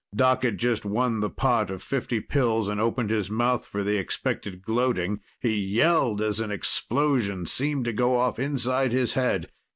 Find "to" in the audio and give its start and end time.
7.85-7.93